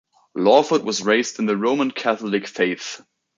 [0.33, 3.03] Lawford was raised in the Roman Catholic faith.